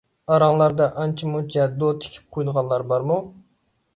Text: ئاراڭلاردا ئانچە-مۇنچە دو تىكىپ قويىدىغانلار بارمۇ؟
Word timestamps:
ئاراڭلاردا 0.35 0.87
ئانچە-مۇنچە 1.01 1.67
دو 1.83 1.91
تىكىپ 2.05 2.33
قويىدىغانلار 2.37 2.89
بارمۇ؟ 2.93 3.21